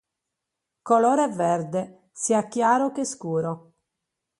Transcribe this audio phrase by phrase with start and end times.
[0.81, 3.73] Colore verde, sia chiaro che scuro.